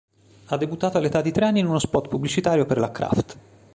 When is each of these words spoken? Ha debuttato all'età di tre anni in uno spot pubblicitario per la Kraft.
Ha 0.45 0.57
debuttato 0.57 0.97
all'età 0.97 1.21
di 1.21 1.31
tre 1.31 1.45
anni 1.45 1.59
in 1.59 1.67
uno 1.67 1.77
spot 1.77 2.07
pubblicitario 2.07 2.65
per 2.65 2.79
la 2.79 2.89
Kraft. 2.89 3.37